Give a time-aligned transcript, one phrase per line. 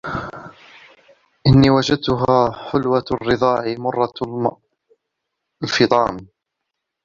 [1.47, 4.13] إنِّي وَجَدْتهَا حُلْوَةَ الرَّضَاعِ مَرَّةَ
[5.63, 6.17] الْفِطَامِ